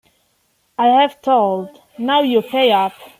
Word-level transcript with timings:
I've 0.79 1.21
told, 1.21 1.79
now 1.99 2.23
you 2.23 2.41
pay 2.41 2.71
up. 2.71 2.93